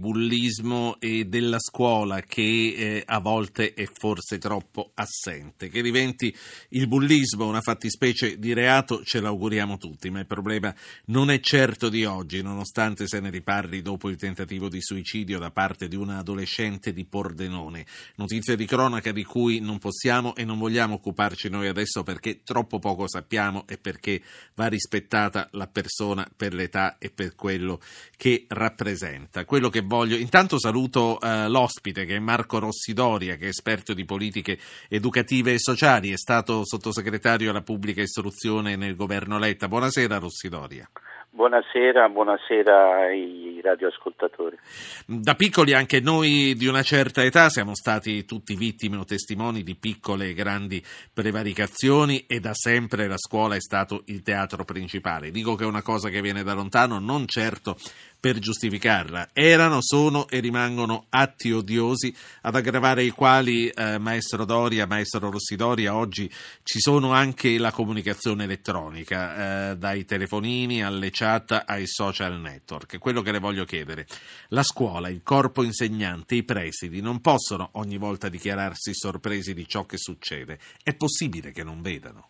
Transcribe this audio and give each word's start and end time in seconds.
bullismo 0.00 0.96
e 0.98 1.26
della 1.26 1.58
scuola 1.58 2.22
che 2.22 2.40
eh, 2.42 3.02
a 3.04 3.20
volte 3.20 3.74
è 3.74 3.84
forse 3.84 4.38
troppo 4.38 4.92
assente. 4.94 5.68
Che 5.68 5.82
diventi 5.82 6.34
il 6.70 6.88
bullismo 6.88 7.46
una 7.46 7.60
fattispecie 7.60 8.38
di 8.38 8.54
reato 8.54 9.04
ce 9.04 9.20
l'auguriamo 9.20 9.76
tutti, 9.76 10.08
ma 10.08 10.20
il 10.20 10.26
problema 10.26 10.74
non 11.06 11.30
è 11.30 11.38
certo 11.40 11.90
di 11.90 12.06
oggi, 12.06 12.40
nonostante 12.40 13.06
se 13.06 13.20
ne 13.20 13.28
riparli 13.28 13.82
dopo 13.82 14.08
il 14.08 14.16
tentativo 14.16 14.70
di 14.70 14.80
suicidio 14.80 15.38
da 15.38 15.50
parte 15.50 15.86
di 15.86 15.96
una 15.96 16.18
adolescente 16.18 16.94
di 16.94 17.04
Pordenone. 17.04 17.84
Notizia 18.16 18.56
di 18.56 18.64
cronaca 18.64 19.12
di 19.12 19.22
cui 19.24 19.60
non 19.60 19.78
possiamo 19.78 20.34
e 20.34 20.44
non 20.46 20.58
vogliamo 20.58 20.94
occuparci 20.94 21.50
noi 21.50 21.68
adesso 21.68 22.02
perché 22.02 22.42
troppo 22.42 22.78
poco 22.78 23.06
sappiamo 23.06 23.66
e 23.68 23.76
perché 23.76 24.22
va 24.54 24.66
rispettata 24.66 25.50
la 25.52 25.66
persona 25.66 26.26
per 26.34 26.54
l'età 26.54 26.96
e 26.96 27.10
per 27.10 27.34
quello 27.34 27.80
che 28.16 28.46
rappresenta. 28.48 29.44
Quello 29.44 29.68
che 29.68 29.88
voglio. 29.90 30.14
Intanto 30.14 30.56
saluto 30.60 31.18
eh, 31.20 31.48
l'ospite 31.48 32.04
che 32.04 32.14
è 32.14 32.20
Marco 32.20 32.60
Rossidoria, 32.60 33.34
che 33.34 33.46
è 33.46 33.48
esperto 33.48 33.92
di 33.92 34.04
politiche 34.04 34.56
educative 34.88 35.54
e 35.54 35.58
sociali, 35.58 36.12
è 36.12 36.16
stato 36.16 36.64
sottosegretario 36.64 37.50
alla 37.50 37.62
pubblica 37.62 38.00
istruzione 38.00 38.76
nel 38.76 38.94
governo 38.94 39.36
Letta. 39.36 39.66
Buonasera 39.66 40.18
Rossidoria. 40.18 40.88
Buonasera, 41.32 42.08
buonasera 42.08 43.04
ai 43.06 43.60
radioascoltatori. 43.62 44.58
Da 45.06 45.34
piccoli 45.36 45.74
anche 45.74 46.00
noi 46.00 46.54
di 46.56 46.66
una 46.66 46.82
certa 46.82 47.22
età 47.22 47.48
siamo 47.48 47.74
stati 47.74 48.24
tutti 48.24 48.56
vittime 48.56 48.96
o 48.96 49.04
testimoni 49.04 49.62
di 49.62 49.76
piccole 49.76 50.30
e 50.30 50.34
grandi 50.34 50.82
prevaricazioni 51.12 52.26
e 52.26 52.40
da 52.40 52.52
sempre 52.52 53.06
la 53.06 53.16
scuola 53.16 53.54
è 53.54 53.60
stato 53.60 54.02
il 54.06 54.22
teatro 54.22 54.64
principale. 54.64 55.30
Dico 55.30 55.54
che 55.54 55.62
è 55.62 55.68
una 55.68 55.82
cosa 55.82 56.08
che 56.08 56.20
viene 56.20 56.42
da 56.42 56.52
lontano, 56.52 56.98
non 56.98 57.26
certo 57.26 57.76
per 58.20 58.38
giustificarla. 58.38 59.30
Erano, 59.32 59.78
sono 59.80 60.28
e 60.28 60.40
rimangono 60.40 61.06
atti 61.08 61.50
odiosi 61.50 62.14
ad 62.42 62.54
aggravare 62.54 63.02
i 63.02 63.10
quali, 63.10 63.68
eh, 63.68 63.98
maestro 63.98 64.44
Doria, 64.44 64.86
maestro 64.86 65.30
Rossidoria, 65.30 65.96
oggi 65.96 66.30
ci 66.62 66.78
sono 66.78 67.12
anche 67.12 67.56
la 67.58 67.72
comunicazione 67.72 68.44
elettronica, 68.44 69.70
eh, 69.70 69.76
dai 69.76 70.04
telefonini 70.04 70.84
alle 70.84 71.08
chat 71.10 71.64
ai 71.66 71.86
social 71.86 72.38
network. 72.38 72.98
Quello 72.98 73.22
che 73.22 73.32
le 73.32 73.38
voglio 73.38 73.64
chiedere, 73.64 74.06
la 74.48 74.62
scuola, 74.62 75.08
il 75.08 75.22
corpo 75.22 75.62
insegnante, 75.62 76.34
i 76.34 76.44
presidi 76.44 77.00
non 77.00 77.20
possono 77.20 77.70
ogni 77.72 77.96
volta 77.96 78.28
dichiararsi 78.28 78.94
sorpresi 78.94 79.54
di 79.54 79.66
ciò 79.66 79.86
che 79.86 79.96
succede. 79.96 80.58
È 80.82 80.94
possibile 80.94 81.52
che 81.52 81.64
non 81.64 81.80
vedano? 81.80 82.28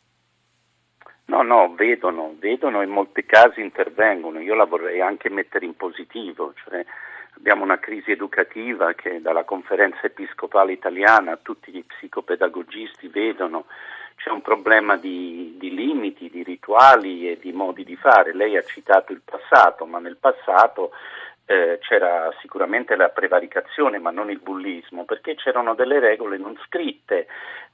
No, 1.30 1.42
no, 1.42 1.72
vedono, 1.76 2.34
vedono 2.40 2.80
e 2.80 2.86
in 2.86 2.90
molti 2.90 3.24
casi 3.24 3.60
intervengono. 3.60 4.40
Io 4.40 4.56
la 4.56 4.64
vorrei 4.64 5.00
anche 5.00 5.30
mettere 5.30 5.64
in 5.64 5.76
positivo, 5.76 6.52
cioè 6.64 6.84
abbiamo 7.36 7.62
una 7.62 7.78
crisi 7.78 8.10
educativa 8.10 8.94
che 8.94 9.20
dalla 9.20 9.44
conferenza 9.44 10.00
episcopale 10.02 10.72
italiana 10.72 11.38
tutti 11.40 11.70
gli 11.70 11.84
psicopedagogisti 11.84 13.06
vedono 13.06 13.66
c'è 14.16 14.30
un 14.30 14.42
problema 14.42 14.96
di, 14.96 15.54
di, 15.56 15.72
limiti, 15.72 16.28
di 16.28 16.42
rituali 16.42 17.30
e 17.30 17.38
di 17.40 17.52
modi 17.52 17.84
di 17.84 17.96
fare. 17.96 18.34
Lei 18.34 18.56
ha 18.56 18.62
citato 18.62 19.12
il 19.12 19.22
passato, 19.24 19.86
ma 19.86 20.00
nel 20.00 20.16
passato 20.16 20.90
eh, 21.50 21.78
c'era 21.80 22.32
sicuramente 22.40 22.94
la 22.94 23.08
prevaricazione, 23.08 23.98
ma 23.98 24.12
non 24.12 24.30
il 24.30 24.38
bullismo, 24.38 25.04
perché 25.04 25.34
c'erano 25.34 25.74
delle 25.74 25.98
regole 25.98 26.38
non 26.38 26.56
scritte 26.64 27.26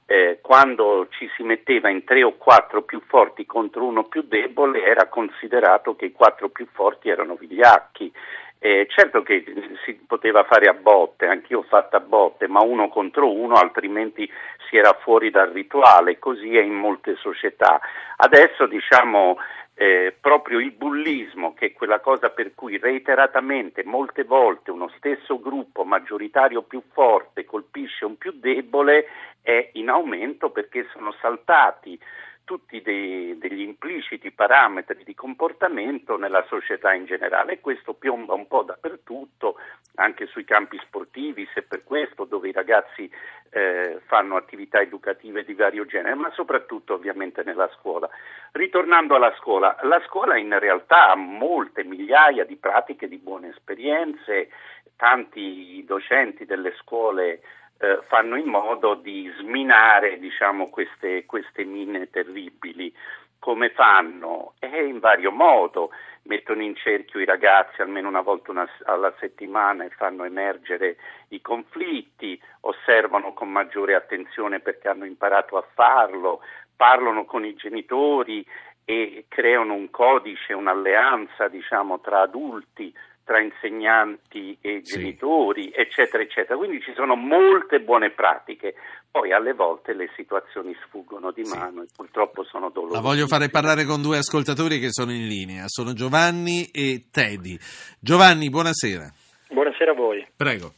eh, 0.07 0.39
quando 0.41 1.07
ci 1.11 1.29
si 1.35 1.43
metteva 1.43 1.87
in 1.87 2.03
tre 2.03 2.23
o 2.23 2.37
quattro 2.37 2.81
più 2.81 2.99
forti 3.05 3.45
contro 3.45 3.83
uno 3.83 4.05
più 4.05 4.23
debole 4.23 4.83
era 4.83 5.07
considerato 5.07 5.95
che 5.95 6.05
i 6.05 6.11
quattro 6.11 6.49
più 6.49 6.65
forti 6.71 7.09
erano 7.09 7.35
vigliacchi. 7.35 8.11
Eh, 8.57 8.87
certo 8.89 9.21
che 9.21 9.43
si 9.85 9.93
poteva 9.93 10.43
fare 10.45 10.65
a 10.65 10.73
botte, 10.73 11.27
anch'io 11.27 11.59
ho 11.59 11.65
fatto 11.69 11.97
a 11.97 11.99
botte, 11.99 12.47
ma 12.47 12.63
uno 12.63 12.87
contro 12.89 13.31
uno, 13.31 13.53
altrimenti 13.53 14.27
si 14.67 14.75
era 14.77 14.97
fuori 15.01 15.29
dal 15.29 15.51
rituale, 15.51 16.17
così 16.17 16.57
è 16.57 16.61
in 16.61 16.73
molte 16.73 17.15
società. 17.17 17.79
Adesso 18.15 18.65
diciamo 18.65 19.37
eh, 19.79 20.15
proprio 20.19 20.57
il 20.57 20.71
bullismo, 20.71 21.53
che 21.53 21.67
è 21.67 21.73
quella 21.73 21.99
cosa 21.99 22.29
per 22.29 22.55
cui 22.55 22.79
reiteratamente, 22.79 23.83
molte 23.83 24.23
volte, 24.23 24.71
uno 24.71 24.89
stesso 24.97 25.39
gruppo 25.39 25.83
maggioritario 25.83 26.63
più 26.63 26.81
forte 26.91 27.45
colpisce 27.45 28.03
un 28.03 28.17
più 28.17 28.31
debole, 28.31 29.05
è 29.39 29.69
in 29.73 29.89
aumento 29.89 30.49
perché 30.49 30.87
sono 30.91 31.13
saltati 31.21 31.97
tutti 32.47 32.81
dei, 32.81 33.37
degli 33.37 33.59
impliciti 33.59 34.31
parametri 34.31 35.03
di 35.03 35.13
comportamento 35.13 36.15
nella 36.15 36.45
società 36.47 36.93
in 36.93 37.03
generale 37.03 37.51
e 37.51 37.59
questo 37.59 37.93
piomba 37.93 38.35
un 38.35 38.47
po' 38.47 38.63
dappertutto, 38.63 39.57
anche 39.95 40.27
sui 40.27 40.45
campi 40.45 40.79
sportivi, 40.85 41.45
se 41.53 41.63
per 41.63 41.83
questo 41.83 42.23
dove 42.23 42.47
i 42.47 42.53
ragazzi 42.53 43.11
eh, 43.49 43.99
fanno 44.05 44.37
attività 44.37 44.79
educative 44.79 45.43
di 45.43 45.55
vario 45.55 45.85
genere, 45.85 46.15
ma 46.15 46.31
soprattutto 46.31 46.93
ovviamente 46.93 47.43
nella 47.43 47.69
scuola. 47.77 48.09
Ritornando 48.53 49.15
alla 49.15 49.35
scuola, 49.37 49.77
la 49.81 50.01
scuola 50.05 50.37
in 50.37 50.57
realtà 50.57 51.09
ha 51.11 51.15
molte 51.15 51.83
migliaia 51.83 52.45
di 52.45 52.55
pratiche, 52.55 53.09
di 53.09 53.17
buone 53.17 53.49
esperienze, 53.49 54.51
tanti 54.95 55.83
docenti 55.85 56.45
delle 56.45 56.73
scuole 56.77 57.41
eh, 57.79 57.99
fanno 58.07 58.35
in 58.35 58.47
modo 58.47 58.95
di 58.95 59.31
sminare 59.39 60.19
diciamo, 60.19 60.69
queste, 60.69 61.25
queste 61.25 61.63
mine 61.63 62.09
terribili. 62.09 62.93
Come 63.39 63.69
fanno? 63.69 64.53
Eh, 64.59 64.85
in 64.85 64.99
vario 64.99 65.31
modo, 65.31 65.91
mettono 66.23 66.61
in 66.63 66.75
cerchio 66.75 67.19
i 67.19 67.25
ragazzi 67.25 67.81
almeno 67.81 68.07
una 68.07 68.21
volta 68.21 68.51
una, 68.51 68.67
alla 68.85 69.13
settimana 69.19 69.85
e 69.85 69.89
fanno 69.89 70.23
emergere 70.23 70.97
i 71.29 71.41
conflitti, 71.41 72.39
osservano 72.61 73.33
con 73.33 73.49
maggiore 73.49 73.95
attenzione 73.95 74.59
perché 74.59 74.89
hanno 74.89 75.05
imparato 75.05 75.57
a 75.57 75.65
farlo, 75.73 76.41
parlano 76.75 77.25
con 77.25 77.45
i 77.45 77.55
genitori 77.55 78.45
e 78.83 79.25
creano 79.27 79.73
un 79.73 79.89
codice, 79.89 80.53
un'alleanza 80.53 81.47
diciamo, 81.47 81.99
tra 81.99 82.21
adulti 82.21 82.93
tra 83.27 83.41
insegnanti 83.41 84.57
e 84.61 84.81
genitori, 84.81 85.63
sì. 85.63 85.73
eccetera, 85.75 86.23
eccetera. 86.23 86.55
Quindi 86.57 86.81
ci 86.81 86.93
sono 86.95 87.17
molte 87.17 87.81
buone 87.81 88.11
pratiche. 88.11 88.75
Poi 89.11 89.33
alle 89.33 89.51
volte 89.51 89.93
le 89.93 90.09
situazioni 90.15 90.73
sfuggono 90.85 91.31
di 91.31 91.43
mano 91.43 91.81
sì. 91.81 91.89
e 91.89 91.91
purtroppo 91.93 92.45
sono 92.45 92.69
dolorose. 92.69 92.95
La 92.95 93.01
voglio 93.01 93.27
fare 93.27 93.49
parlare 93.49 93.83
con 93.83 94.01
due 94.01 94.19
ascoltatori 94.19 94.79
che 94.79 94.91
sono 94.91 95.11
in 95.11 95.27
linea, 95.27 95.65
sono 95.67 95.91
Giovanni 95.91 96.69
e 96.71 97.07
Teddy. 97.11 97.57
Giovanni, 97.99 98.49
buonasera. 98.49 99.11
Buonasera 99.49 99.91
a 99.91 99.95
voi. 99.95 100.25
Prego. 100.33 100.71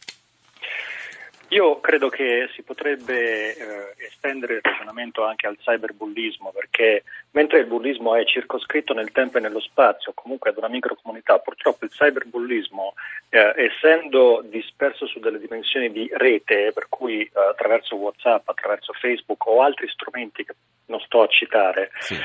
Io 1.50 1.80
credo 1.80 2.10
che 2.10 2.48
si 2.54 2.62
potrebbe 2.62 3.56
eh, 3.56 3.94
estendere 3.98 4.56
il 4.56 4.62
ragionamento 4.62 5.26
anche 5.26 5.48
al 5.48 5.58
cyberbullismo, 5.58 6.52
perché 6.52 7.04
mentre 7.32 7.60
il 7.60 7.66
bullismo 7.66 8.16
è 8.16 8.24
circoscritto 8.26 8.94
nel 8.94 9.12
tempo 9.12 9.38
e 9.38 9.42
nello 9.42 9.60
spazio, 9.60 10.12
comunque 10.14 10.52
ad 10.52 10.58
una 10.58 10.68
microcomunità, 10.68 11.40
purtroppo 11.40 11.86
il 11.86 11.92
cyberbullismo, 11.92 12.94
eh, 13.30 13.54
essendo 13.56 14.44
disperso 14.46 15.08
su 15.08 15.20
delle 15.20 15.40
dimensioni 15.40 15.92
di 15.92 16.08
rete, 16.14 16.72
per 16.72 16.86
cui 16.88 17.24
eh, 17.24 17.32
attraverso 17.34 17.96
WhatsApp, 17.96 18.48
attraverso 18.48 18.94
Facebook 18.94 19.46
o 19.48 19.62
altri 19.64 19.88
strumenti 19.88 20.46
che 20.46 20.54
non 20.86 21.00
sto 21.00 21.24
a 21.24 21.28
citare, 21.28 21.90
sì. 22.00 22.16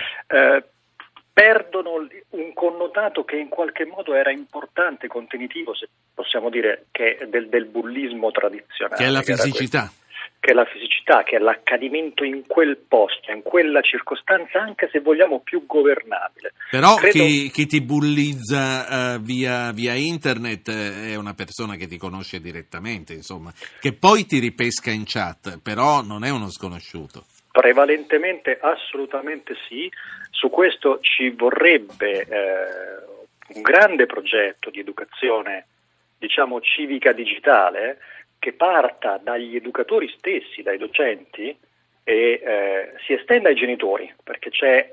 Perdono 1.35 2.07
un 2.31 2.53
connotato 2.55 3.25
che 3.25 3.37
in 3.37 3.49
qualche 3.49 3.85
modo 3.85 4.15
era 4.15 4.31
importante, 4.31 5.09
contenitivo, 5.09 5.75
se 5.75 5.89
possiamo 6.15 6.49
dire, 6.49 6.87
che 6.93 7.27
del, 7.29 7.49
del 7.49 7.65
bullismo 7.65 8.31
tradizionale. 8.31 9.03
Che 9.03 9.05
è 9.05 9.11
la 9.11 9.21
fisicità. 9.21 9.93
Che 10.39 10.51
è 10.53 10.55
la 10.55 10.65
fisicità, 10.65 11.25
che 11.25 11.35
è 11.35 11.39
l'accadimento 11.41 12.23
in 12.23 12.47
quel 12.47 12.77
posto, 12.77 13.33
in 13.33 13.43
quella 13.43 13.81
circostanza, 13.81 14.61
anche 14.61 14.89
se 14.93 15.01
vogliamo 15.01 15.41
più 15.41 15.67
governabile. 15.67 16.53
Però 16.71 16.95
Credo... 16.95 17.25
chi, 17.25 17.51
chi, 17.51 17.67
ti 17.67 17.81
bullizza 17.81 19.17
uh, 19.17 19.21
via, 19.21 19.73
via, 19.73 19.95
internet 19.95 20.69
eh, 20.69 21.13
è 21.13 21.15
una 21.17 21.35
persona 21.35 21.75
che 21.75 21.89
ti 21.89 21.97
conosce 21.97 22.41
direttamente, 22.41 23.13
insomma, 23.13 23.53
che 23.81 23.93
poi 23.93 24.25
ti 24.25 24.39
ripesca 24.39 24.93
in 24.93 25.03
chat, 25.05 25.59
però 25.61 26.01
non 26.01 26.23
è 26.23 26.31
uno 26.31 26.49
sconosciuto. 26.49 27.25
Prevalentemente 27.55 28.59
assolutamente 28.61 29.55
sì, 29.69 29.89
su 30.31 30.51
questo 30.51 30.99
ci 31.01 31.31
vorrebbe 31.31 32.27
eh, 32.27 33.55
un 33.55 33.63
grande 33.63 34.07
progetto 34.07 34.71
di 34.71 34.81
educazione, 34.81 35.67
diciamo 36.19 36.61
civica 36.61 37.13
digitale, 37.13 37.99
che 38.41 38.55
parta 38.55 39.21
dagli 39.23 39.55
educatori 39.55 40.13
stessi, 40.19 40.63
dai 40.63 40.79
docenti 40.79 41.57
e 42.03 42.41
eh, 42.43 42.93
si 43.07 43.13
estenda 43.13 43.51
ai 43.51 43.55
genitori, 43.55 44.13
perché 44.25 44.51
c'è 44.51 44.93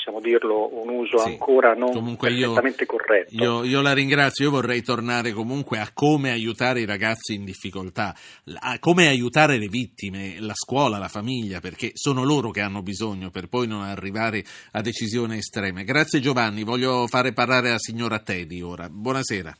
possiamo 0.00 0.20
dirlo, 0.20 0.80
un 0.80 0.88
uso 0.88 1.18
sì. 1.18 1.28
ancora 1.28 1.74
non 1.74 1.92
comunque 1.92 2.30
perfettamente 2.30 2.82
io, 2.82 2.88
corretto. 2.88 3.34
Io, 3.34 3.64
io, 3.64 3.80
la 3.82 3.92
ringrazio, 3.92 4.46
io 4.46 4.50
vorrei 4.50 4.82
tornare 4.82 5.32
comunque 5.32 5.78
a 5.78 5.90
come 5.92 6.30
aiutare 6.30 6.80
i 6.80 6.86
ragazzi 6.86 7.34
in 7.34 7.44
difficoltà, 7.44 8.14
a 8.58 8.78
come 8.78 9.08
aiutare 9.08 9.58
le 9.58 9.68
vittime, 9.68 10.36
la 10.40 10.54
scuola, 10.54 10.96
la 10.96 11.08
famiglia, 11.08 11.60
perché 11.60 11.90
sono 11.92 12.24
loro 12.24 12.50
che 12.50 12.62
hanno 12.62 12.82
bisogno 12.82 13.30
per 13.30 13.48
poi 13.48 13.66
non 13.66 13.82
arrivare 13.82 14.42
a 14.72 14.80
decisioni 14.80 15.36
estreme. 15.36 15.84
Grazie 15.84 16.20
Giovanni, 16.20 16.64
voglio 16.64 17.06
fare 17.06 17.32
parlare 17.32 17.68
la 17.68 17.78
signora 17.78 18.18
Teddy 18.20 18.62
ora. 18.62 18.88
Buonasera. 18.88 19.54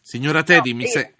Signora 0.00 0.42
Teddy, 0.42 0.70
no, 0.70 0.76
mi 0.76 0.86
sei... 0.86 1.14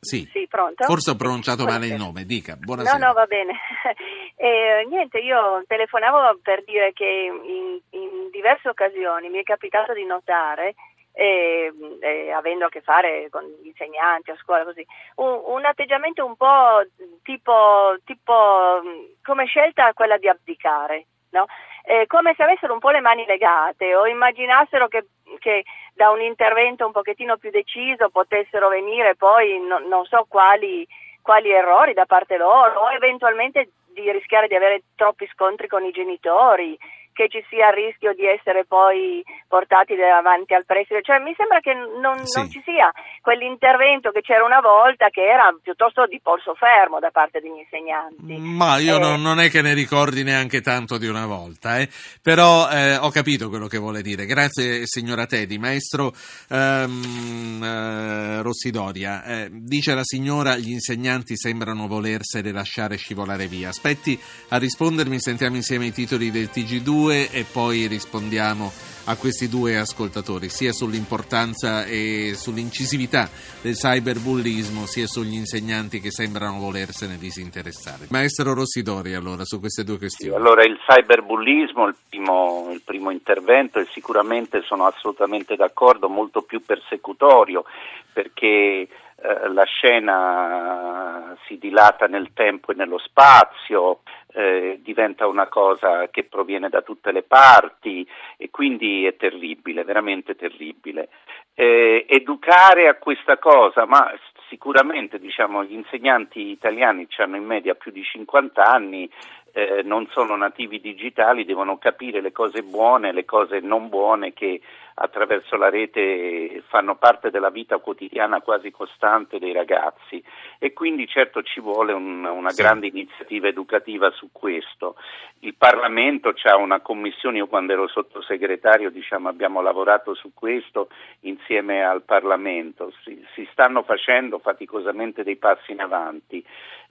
Sì. 0.00 0.28
Sì. 0.30 0.46
pronto? 0.48 0.84
Forse 0.84 1.10
ho 1.10 1.16
pronunciato 1.16 1.64
male 1.64 1.86
il 1.86 1.94
nome, 1.94 2.24
dica, 2.24 2.56
buonasera. 2.56 2.98
No, 2.98 3.06
no, 3.06 3.12
va 3.12 3.26
bene. 3.26 3.52
eh, 4.36 4.86
niente, 4.88 5.18
io 5.18 5.62
telefonavo 5.66 6.38
per 6.42 6.62
dire 6.64 6.92
che 6.92 7.04
in, 7.04 7.80
in 7.90 8.30
diverse 8.30 8.68
occasioni 8.68 9.28
mi 9.28 9.38
è 9.38 9.42
capitato 9.42 9.92
di 9.92 10.04
notare 10.04 10.74
eh, 11.18 11.72
eh, 12.00 12.30
avendo 12.30 12.66
a 12.66 12.68
che 12.68 12.82
fare 12.82 13.28
con 13.30 13.42
gli 13.62 13.68
insegnanti 13.68 14.30
a 14.30 14.36
scuola, 14.36 14.64
così, 14.64 14.86
un, 15.16 15.40
un 15.46 15.64
atteggiamento 15.64 16.24
un 16.24 16.36
po' 16.36 16.84
tipo, 17.22 17.96
tipo, 18.04 18.82
come 19.22 19.46
scelta 19.46 19.94
quella 19.94 20.18
di 20.18 20.28
abdicare, 20.28 21.06
no? 21.30 21.46
eh, 21.84 22.06
come 22.06 22.34
se 22.36 22.42
avessero 22.42 22.74
un 22.74 22.80
po' 22.80 22.90
le 22.90 23.00
mani 23.00 23.24
legate 23.24 23.94
o 23.94 24.06
immaginassero 24.06 24.88
che, 24.88 25.06
che 25.38 25.64
da 25.94 26.10
un 26.10 26.20
intervento 26.20 26.86
un 26.86 26.92
pochettino 26.92 27.36
più 27.36 27.50
deciso 27.50 28.10
potessero 28.10 28.68
venire 28.68 29.16
poi 29.16 29.58
no, 29.60 29.78
non 29.78 30.04
so 30.04 30.26
quali, 30.28 30.86
quali 31.22 31.50
errori 31.50 31.94
da 31.94 32.06
parte 32.06 32.36
loro 32.36 32.80
o 32.80 32.92
eventualmente 32.92 33.70
di 33.92 34.10
rischiare 34.12 34.46
di 34.46 34.54
avere 34.54 34.82
troppi 34.94 35.26
scontri 35.32 35.68
con 35.68 35.84
i 35.84 35.90
genitori 35.90 36.78
che 37.16 37.28
ci 37.28 37.42
sia 37.48 37.68
il 37.72 37.74
rischio 37.74 38.12
di 38.12 38.26
essere 38.26 38.66
poi 38.66 39.24
portati 39.48 39.96
davanti 39.96 40.52
al 40.52 40.66
preside. 40.66 41.00
Cioè, 41.00 41.18
mi 41.18 41.32
sembra 41.34 41.60
che 41.60 41.72
non, 41.72 42.20
sì. 42.26 42.38
non, 42.38 42.50
ci 42.50 42.60
sia 42.62 42.92
quell'intervento 43.22 44.10
che 44.10 44.20
c'era 44.20 44.44
una 44.44 44.60
volta 44.60 45.08
che 45.08 45.24
era 45.24 45.48
piuttosto 45.62 46.04
di 46.06 46.20
polso 46.22 46.54
fermo 46.54 47.00
da 47.00 47.10
parte 47.10 47.40
degli 47.40 47.56
insegnanti. 47.56 48.36
Ma 48.36 48.76
io 48.76 48.96
eh. 48.96 49.00
non, 49.00 49.22
non, 49.22 49.40
è 49.40 49.48
che 49.48 49.62
ne 49.62 49.72
ricordi 49.72 50.22
neanche 50.22 50.60
tanto 50.60 50.98
di 50.98 51.08
una 51.08 51.24
volta, 51.24 51.78
eh. 51.78 51.88
però 52.20 52.68
eh, 52.68 52.96
ho 52.96 53.08
capito 53.08 53.48
quello 53.48 53.66
che 53.66 53.78
vuole 53.78 54.02
dire. 54.02 54.26
Grazie 54.26 54.82
signora 54.84 55.24
Tedi. 55.24 55.56
Maestro 55.56 56.12
ehm, 56.50 57.62
eh, 57.64 58.42
Rossidoria, 58.42 59.24
eh, 59.24 59.48
dice 59.50 59.94
la 59.94 60.04
signora 60.04 60.56
gli 60.56 60.70
insegnanti 60.70 61.34
sembrano 61.34 61.86
volersene 61.86 62.52
lasciare 62.52 62.96
scivolare 62.96 63.46
via. 63.46 63.70
Aspetti 63.70 64.20
a 64.50 64.58
rispondermi, 64.58 65.18
sentiamo 65.18 65.56
insieme 65.56 65.86
i 65.86 65.92
titoli 65.92 66.30
del 66.30 66.50
TG2 66.52 67.05
due 67.06 67.30
e 67.30 67.44
poi 67.44 67.86
rispondiamo 67.86 68.72
a 69.08 69.16
questi 69.16 69.48
due 69.48 69.76
ascoltatori, 69.76 70.48
sia 70.48 70.72
sull'importanza 70.72 71.84
e 71.84 72.32
sull'incisività 72.34 73.30
del 73.62 73.74
cyberbullismo, 73.74 74.86
sia 74.86 75.06
sugli 75.06 75.34
insegnanti 75.34 76.00
che 76.00 76.10
sembrano 76.10 76.58
volersene 76.58 77.16
disinteressare. 77.16 78.06
Maestro 78.10 78.52
Rossidori, 78.52 79.14
allora, 79.14 79.44
su 79.44 79.60
queste 79.60 79.84
due 79.84 79.98
questioni. 79.98 80.34
Allora, 80.34 80.64
il 80.64 80.76
cyberbullismo, 80.84 81.86
il 81.86 81.94
primo, 82.08 82.70
il 82.72 82.82
primo 82.84 83.12
intervento, 83.12 83.78
e 83.78 83.86
sicuramente 83.92 84.62
sono 84.62 84.86
assolutamente 84.86 85.54
d'accordo, 85.54 86.08
molto 86.08 86.42
più 86.42 86.60
persecutorio, 86.64 87.64
perché 88.12 88.88
eh, 89.18 89.48
la 89.48 89.64
scena 89.64 91.36
si 91.46 91.58
dilata 91.58 92.06
nel 92.06 92.32
tempo 92.34 92.72
e 92.72 92.74
nello 92.74 92.98
spazio, 92.98 94.00
eh, 94.32 94.78
diventa 94.82 95.26
una 95.26 95.48
cosa 95.48 96.08
che 96.08 96.24
proviene 96.24 96.68
da 96.68 96.82
tutte 96.82 97.12
le 97.12 97.22
parti 97.22 98.06
e 98.36 98.50
quindi 98.50 99.06
è 99.06 99.16
terribile, 99.16 99.84
veramente 99.84 100.36
terribile. 100.36 101.08
Eh, 101.54 102.04
educare 102.08 102.88
a 102.88 102.96
questa 102.96 103.38
cosa, 103.38 103.86
ma 103.86 104.12
sicuramente 104.48 105.18
diciamo, 105.18 105.64
gli 105.64 105.72
insegnanti 105.72 106.50
italiani 106.50 107.06
hanno 107.16 107.36
in 107.36 107.44
media 107.44 107.74
più 107.74 107.90
di 107.90 108.02
50 108.02 108.62
anni, 108.62 109.10
eh, 109.56 109.80
non 109.82 110.06
sono 110.10 110.36
nativi 110.36 110.82
digitali, 110.82 111.46
devono 111.46 111.78
capire 111.78 112.20
le 112.20 112.30
cose 112.30 112.62
buone, 112.62 113.12
le 113.12 113.24
cose 113.24 113.60
non 113.60 113.88
buone 113.88 114.34
che 114.34 114.60
attraverso 114.98 115.56
la 115.56 115.70
rete 115.70 116.62
fanno 116.68 116.96
parte 116.96 117.30
della 117.30 117.48
vita 117.48 117.78
quotidiana 117.78 118.42
quasi 118.42 118.70
costante 118.70 119.38
dei 119.38 119.52
ragazzi 119.52 120.22
e 120.58 120.74
quindi 120.74 121.06
certo 121.06 121.42
ci 121.42 121.60
vuole 121.60 121.94
un, 121.94 122.24
una 122.24 122.50
sì. 122.50 122.60
grande 122.60 122.88
iniziativa 122.88 123.48
educativa 123.48 124.10
su 124.10 124.28
questo. 124.30 124.96
Il 125.40 125.54
Parlamento 125.54 126.34
ha 126.42 126.56
una 126.56 126.80
commissione, 126.80 127.38
io 127.38 127.46
quando 127.46 127.72
ero 127.72 127.88
sottosegretario 127.88 128.90
diciamo, 128.90 129.30
abbiamo 129.30 129.62
lavorato 129.62 130.12
su 130.14 130.32
questo 130.34 130.88
insieme 131.20 131.82
al 131.82 132.02
Parlamento, 132.02 132.92
si, 133.04 133.24
si 133.34 133.48
stanno 133.52 133.82
facendo 133.84 134.38
faticosamente 134.38 135.22
dei 135.22 135.36
passi 135.36 135.72
in 135.72 135.80
avanti. 135.80 136.44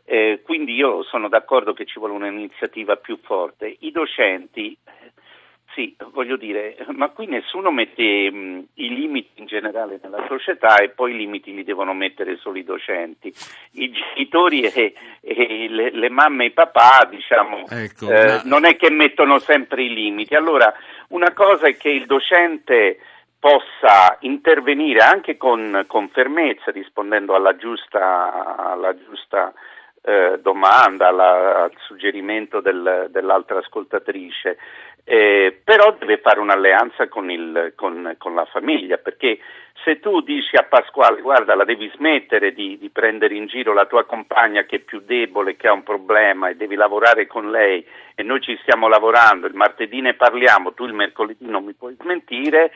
Eh, 0.06 0.42
quindi 0.44 0.74
io 0.74 1.04
sono 1.04 1.28
d'accordo 1.28 1.74
che 1.74 1.86
ci 1.86 1.98
vuole 1.98 2.14
un'iniziativa 2.14 2.96
più 2.96 3.18
forte. 3.22 3.76
I 3.80 3.92
docenti 3.92 4.78
sì, 5.76 5.94
voglio 6.14 6.38
dire, 6.38 6.78
ma 6.94 7.10
qui 7.10 7.26
nessuno 7.26 7.70
mette 7.70 8.32
mh, 8.32 8.38
mm, 8.38 8.60
i 8.76 8.96
limiti 8.96 9.42
in 9.42 9.46
generale 9.46 10.00
nella 10.02 10.24
società 10.30 10.78
e 10.78 10.90
poi 10.90 11.12
i 11.12 11.18
limiti 11.18 11.54
li 11.54 11.66
devono 11.66 11.94
mettere 11.94 12.38
solo 12.38 12.58
i 12.58 12.64
docenti. 12.64 13.34
I 13.72 13.92
genitori 13.92 14.62
e, 14.64 14.94
e 15.20 15.68
le, 15.70 15.92
le, 15.92 16.10
mamme 16.10 16.46
e 16.46 16.48
i 16.48 16.52
papà, 16.52 17.06
diciamo, 17.10 17.66
ecco, 17.68 18.10
eh, 18.10 18.26
ma... 18.26 18.42
non 18.46 18.64
è 18.64 18.78
che 18.78 18.90
mettono 18.90 19.38
sempre 19.40 19.84
i 19.84 19.94
limiti. 19.94 20.34
Allora, 20.34 20.74
una 21.10 21.34
cosa 21.34 21.68
è 21.68 21.76
che 21.76 21.90
il 21.90 22.06
docente 22.06 23.00
possa 23.38 24.16
intervenire 24.22 25.02
anche 25.02 25.36
con, 25.36 25.84
con 25.88 26.08
fermezza, 26.08 26.72
rispondendo 26.72 27.36
alla 27.36 27.58
giusta, 27.58 28.72
alla 28.72 28.96
giusta 28.96 29.54
eh, 30.06 30.40
domanda, 30.42 31.08
alla, 31.08 31.64
al 31.64 31.72
suggerimento 31.80 32.62
del, 32.62 33.08
dell'altra 33.10 33.58
ascoltatrice, 33.58 34.58
eh, 35.04 35.60
però 35.64 35.96
deve 36.00 36.18
fare 36.18 36.40
un'alleanza 36.40 37.08
con, 37.08 37.30
il, 37.30 37.74
con, 37.76 38.16
con, 38.18 38.36
la 38.36 38.46
famiglia, 38.46 38.98
perché 38.98 39.40
se 39.84 40.00
tu 40.00 40.22
dici 40.22 40.56
a 40.56 40.64
Pasquale 40.64 41.22
guarda 41.22 41.56
la 41.56 41.64
devi 41.64 41.92
smettere 41.96 42.54
di, 42.54 42.78
di, 42.78 42.90
prendere 42.90 43.36
in 43.36 43.46
giro 43.46 43.74
la 43.74 43.86
tua 43.86 44.06
compagna 44.06 44.64
che 44.64 44.78
è 44.78 44.80
più 44.80 45.02
debole, 45.02 45.56
che 45.56 45.68
ha 45.68 45.74
un 45.74 45.84
problema 45.84 46.50
e 46.50 46.56
devi 46.56 46.76
lavorare 46.76 47.28
con 47.28 47.52
lei 47.52 47.86
e 48.16 48.24
noi 48.24 48.42
ci 48.42 48.58
stiamo 48.62 48.88
lavorando, 48.88 49.48
il 49.48 49.54
martedì 49.56 50.02
ne 50.02 50.14
parliamo, 50.14 50.74
tu 50.74 50.86
il 50.86 50.94
mercoledì 50.94 51.46
non 51.48 51.66
mi 51.66 51.74
puoi 51.74 51.96
smentire 52.00 52.72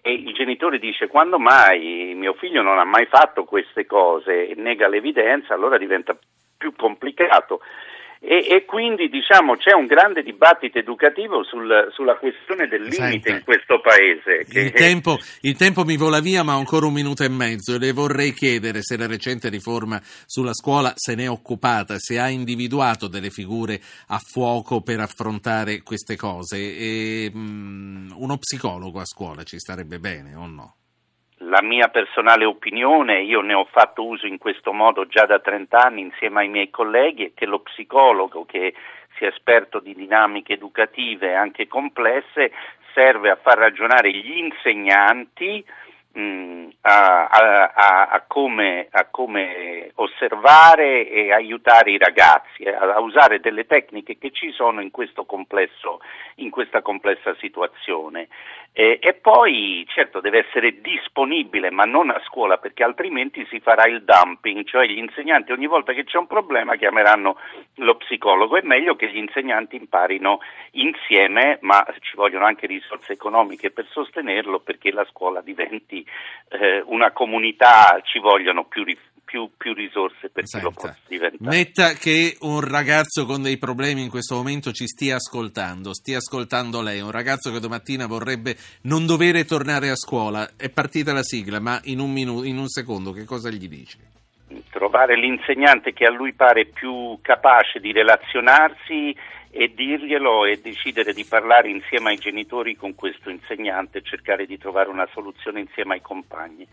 e 0.00 0.12
il 0.12 0.34
genitore 0.34 0.78
dice 0.78 1.08
quando 1.08 1.38
mai? 1.38 2.12
Mio 2.14 2.34
figlio 2.34 2.60
non 2.60 2.78
ha 2.78 2.84
mai 2.84 3.06
fatto 3.06 3.44
queste 3.44 3.86
cose 3.86 4.48
e 4.48 4.54
nega 4.54 4.86
l'evidenza, 4.86 5.54
allora 5.54 5.78
diventa 5.78 6.14
più 6.64 6.72
complicato. 6.74 7.60
E, 8.26 8.46
e, 8.48 8.64
quindi 8.64 9.10
diciamo 9.10 9.54
c'è 9.54 9.74
un 9.74 9.84
grande 9.84 10.22
dibattito 10.22 10.78
educativo 10.78 11.44
sul, 11.44 11.88
sulla 11.90 12.16
questione 12.16 12.66
del 12.68 12.80
limite 12.80 12.96
Senta, 12.96 13.30
in 13.32 13.44
questo 13.44 13.82
paese. 13.82 14.46
Che... 14.48 14.60
Il, 14.60 14.72
tempo, 14.72 15.18
il, 15.42 15.54
tempo, 15.58 15.84
mi 15.84 15.98
vola 15.98 16.20
via, 16.20 16.42
ma 16.42 16.54
ho 16.54 16.58
ancora 16.58 16.86
un 16.86 16.94
minuto 16.94 17.22
e 17.22 17.28
mezzo. 17.28 17.76
Le 17.76 17.92
vorrei 17.92 18.32
chiedere 18.32 18.80
se 18.80 18.96
la 18.96 19.06
recente 19.06 19.50
riforma 19.50 20.00
sulla 20.02 20.54
scuola 20.54 20.94
se 20.94 21.14
ne 21.14 21.24
è 21.24 21.28
occupata, 21.28 21.98
se 21.98 22.18
ha 22.18 22.30
individuato 22.30 23.08
delle 23.08 23.28
figure 23.28 23.78
a 24.06 24.18
fuoco 24.18 24.80
per 24.80 25.00
affrontare 25.00 25.82
queste 25.82 26.16
cose. 26.16 26.56
E, 26.56 27.30
um, 27.34 28.10
uno 28.16 28.38
psicologo 28.38 29.00
a 29.00 29.04
scuola 29.04 29.42
ci 29.42 29.58
starebbe 29.58 29.98
bene 29.98 30.34
o 30.34 30.46
no? 30.46 30.76
La 31.54 31.62
mia 31.62 31.86
personale 31.86 32.44
opinione, 32.44 33.22
io 33.22 33.40
ne 33.40 33.54
ho 33.54 33.64
fatto 33.70 34.04
uso 34.04 34.26
in 34.26 34.38
questo 34.38 34.72
modo 34.72 35.06
già 35.06 35.24
da 35.24 35.38
30 35.38 35.78
anni 35.78 36.00
insieme 36.00 36.40
ai 36.40 36.48
miei 36.48 36.68
colleghi, 36.68 37.26
è 37.26 37.30
che 37.32 37.46
lo 37.46 37.60
psicologo 37.60 38.44
che 38.44 38.74
sia 39.16 39.28
esperto 39.28 39.78
di 39.78 39.94
dinamiche 39.94 40.54
educative 40.54 41.36
anche 41.36 41.68
complesse 41.68 42.50
serve 42.92 43.30
a 43.30 43.36
far 43.36 43.58
ragionare 43.58 44.10
gli 44.10 44.36
insegnanti 44.36 45.64
a, 46.16 47.26
a, 47.26 48.08
a, 48.08 48.24
come, 48.26 48.88
a, 48.90 49.06
come, 49.10 49.90
osservare 49.94 51.08
e 51.08 51.32
aiutare 51.32 51.90
i 51.90 51.98
ragazzi 51.98 52.64
a, 52.64 53.00
usare 53.00 53.40
delle 53.40 53.66
tecniche 53.66 54.18
che 54.18 54.30
ci 54.30 54.52
sono 54.52 54.80
in, 54.80 54.90
in 56.36 56.50
questa 56.50 56.82
complessa 56.82 57.34
situazione. 57.40 58.28
E, 58.76 58.98
e, 59.00 59.14
poi 59.14 59.86
certo 59.88 60.20
deve 60.20 60.46
essere 60.46 60.80
disponibile, 60.80 61.70
ma 61.70 61.84
non 61.84 62.10
a 62.10 62.20
scuola, 62.26 62.58
perché 62.58 62.82
altrimenti 62.82 63.46
si 63.48 63.60
farà 63.60 63.86
il 63.86 64.02
dumping, 64.02 64.64
cioè 64.64 64.86
gli 64.86 64.98
insegnanti 64.98 65.52
ogni 65.52 65.68
volta 65.68 65.92
che 65.92 66.02
c'è 66.02 66.18
un 66.18 66.26
problema 66.26 66.74
chiameranno 66.74 67.36
lo 67.76 67.94
psicologo. 67.96 68.56
È 68.56 68.62
meglio 68.62 68.96
che 68.96 69.08
gli 69.10 69.16
insegnanti 69.16 69.76
imparino 69.76 70.40
insieme, 70.72 71.58
ma 71.60 71.86
ci 72.00 72.16
vogliono 72.16 72.46
anche 72.46 72.66
risorse 72.66 73.12
economiche 73.12 73.70
per 73.70 73.86
sostenerlo 73.90 74.58
perché 74.58 74.90
la 74.90 75.04
scuola 75.04 75.40
diventi 75.40 76.03
eh, 76.48 76.82
una 76.86 77.12
comunità, 77.12 78.00
ci 78.02 78.18
vogliono 78.18 78.64
più 78.66 78.84
risorse 78.84 79.12
più, 79.34 79.50
più 79.56 79.74
risorse 79.74 80.28
per 80.28 80.46
Senta, 80.46 80.66
lo 80.66 80.72
possa 80.72 80.96
diventare. 81.08 81.56
Metta 81.56 81.92
che 81.94 82.36
un 82.42 82.60
ragazzo 82.60 83.26
con 83.26 83.42
dei 83.42 83.58
problemi 83.58 84.02
in 84.02 84.08
questo 84.08 84.36
momento 84.36 84.70
ci 84.70 84.86
stia 84.86 85.16
ascoltando, 85.16 85.92
stia 85.92 86.18
ascoltando 86.18 86.80
lei, 86.80 87.00
un 87.00 87.10
ragazzo 87.10 87.50
che 87.50 87.58
domattina 87.58 88.06
vorrebbe 88.06 88.56
non 88.82 89.06
dovere 89.06 89.44
tornare 89.44 89.90
a 89.90 89.96
scuola, 89.96 90.50
è 90.56 90.70
partita 90.70 91.12
la 91.12 91.24
sigla, 91.24 91.58
ma 91.58 91.80
in 91.84 91.98
un, 91.98 92.12
minuto, 92.12 92.44
in 92.44 92.58
un 92.58 92.68
secondo 92.68 93.10
che 93.10 93.24
cosa 93.24 93.50
gli 93.50 93.66
dice? 93.66 93.98
Trovare 94.74 95.16
l'insegnante 95.16 95.92
che 95.92 96.04
a 96.04 96.10
lui 96.10 96.32
pare 96.32 96.66
più 96.66 97.16
capace 97.22 97.78
di 97.78 97.92
relazionarsi 97.92 99.14
e 99.52 99.72
dirglielo 99.72 100.46
e 100.46 100.60
decidere 100.60 101.12
di 101.12 101.24
parlare 101.24 101.70
insieme 101.70 102.10
ai 102.10 102.18
genitori 102.18 102.74
con 102.74 102.96
questo 102.96 103.30
insegnante 103.30 103.98
e 103.98 104.02
cercare 104.02 104.46
di 104.46 104.58
trovare 104.58 104.88
una 104.88 105.06
soluzione 105.12 105.60
insieme 105.60 105.94
ai 105.94 106.00
compagni. 106.00 106.66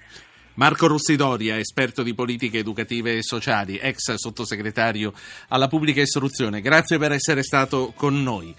Marco 0.55 0.88
Rossidoria, 0.88 1.60
esperto 1.60 2.01
di 2.01 2.15
politiche 2.15 2.58
educative 2.58 3.17
e 3.17 3.22
sociali, 3.22 3.77
ex 3.77 4.15
sottosegretario 4.15 5.13
alla 5.50 5.67
pubblica 5.67 6.01
istruzione. 6.01 6.60
Grazie 6.60 6.98
per 6.98 7.12
essere 7.12 7.43
stato 7.43 7.93
con 7.96 8.24
noi. 8.24 8.50